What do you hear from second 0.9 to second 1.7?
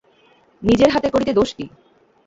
হাতে করিতে দোষ কী।